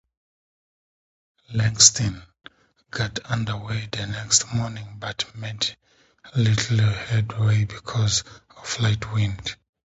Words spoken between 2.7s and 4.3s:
got underway the